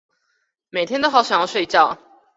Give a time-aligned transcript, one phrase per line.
[0.71, 1.99] 每天都好想要睡覺